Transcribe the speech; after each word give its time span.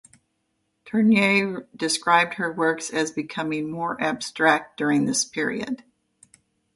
Turnier 0.83 1.67
described 1.75 2.33
her 2.33 2.51
works 2.51 2.89
as 2.89 3.11
becoming 3.11 3.69
more 3.69 4.01
abstract 4.01 4.75
during 4.75 5.05
this 5.05 5.25
period. 5.25 5.83